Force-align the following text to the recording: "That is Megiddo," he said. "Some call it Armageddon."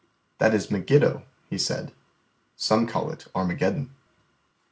"That 0.39 0.55
is 0.55 0.71
Megiddo," 0.71 1.25
he 1.47 1.59
said. 1.59 1.93
"Some 2.55 2.87
call 2.87 3.11
it 3.11 3.27
Armageddon." 3.35 3.91